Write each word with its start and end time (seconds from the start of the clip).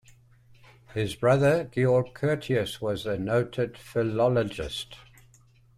His 0.95 1.13
brother, 1.13 1.63
Georg 1.65 2.15
Curtius, 2.15 2.81
was 2.81 3.05
a 3.05 3.19
noted 3.19 3.77
philologist. 3.77 4.97